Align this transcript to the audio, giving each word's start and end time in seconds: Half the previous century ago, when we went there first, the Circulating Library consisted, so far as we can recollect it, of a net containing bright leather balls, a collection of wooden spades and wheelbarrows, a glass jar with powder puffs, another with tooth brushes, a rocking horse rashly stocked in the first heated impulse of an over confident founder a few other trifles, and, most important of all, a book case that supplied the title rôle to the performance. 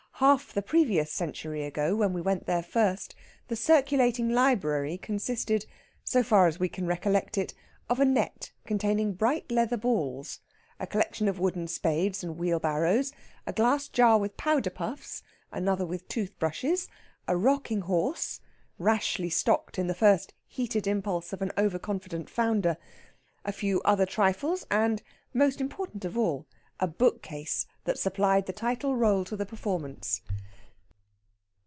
Half 0.15 0.53
the 0.53 0.61
previous 0.61 1.11
century 1.11 1.63
ago, 1.63 1.95
when 1.95 2.13
we 2.13 2.21
went 2.21 2.45
there 2.45 2.61
first, 2.61 3.15
the 3.47 3.55
Circulating 3.55 4.29
Library 4.29 4.95
consisted, 4.99 5.65
so 6.03 6.21
far 6.21 6.45
as 6.45 6.59
we 6.59 6.69
can 6.69 6.85
recollect 6.85 7.39
it, 7.39 7.55
of 7.89 7.99
a 7.99 8.05
net 8.05 8.51
containing 8.63 9.13
bright 9.13 9.49
leather 9.51 9.77
balls, 9.77 10.39
a 10.79 10.85
collection 10.85 11.27
of 11.27 11.39
wooden 11.39 11.67
spades 11.67 12.23
and 12.23 12.37
wheelbarrows, 12.37 13.11
a 13.47 13.53
glass 13.53 13.87
jar 13.87 14.19
with 14.19 14.37
powder 14.37 14.69
puffs, 14.69 15.23
another 15.51 15.87
with 15.87 16.07
tooth 16.07 16.37
brushes, 16.37 16.87
a 17.27 17.35
rocking 17.35 17.81
horse 17.81 18.41
rashly 18.77 19.31
stocked 19.31 19.79
in 19.79 19.87
the 19.87 19.95
first 19.95 20.35
heated 20.45 20.85
impulse 20.85 21.33
of 21.33 21.41
an 21.41 21.51
over 21.57 21.79
confident 21.79 22.29
founder 22.29 22.77
a 23.43 23.51
few 23.51 23.81
other 23.81 24.05
trifles, 24.05 24.67
and, 24.69 25.01
most 25.33 25.59
important 25.59 26.05
of 26.05 26.15
all, 26.15 26.45
a 26.79 26.87
book 26.87 27.21
case 27.21 27.67
that 27.83 27.99
supplied 27.99 28.47
the 28.47 28.53
title 28.53 28.95
rôle 28.95 29.23
to 29.23 29.35
the 29.35 29.45
performance. 29.45 30.23